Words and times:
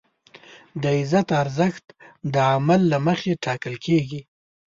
د 0.81 0.83
عزت 0.97 1.27
ارزښت 1.41 1.85
د 2.33 2.35
عمل 2.53 2.81
له 2.91 2.97
مخې 3.07 3.31
ټاکل 3.45 3.75
کېږي. 3.85 4.21